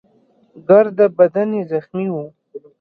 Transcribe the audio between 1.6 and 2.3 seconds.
زخمي وو.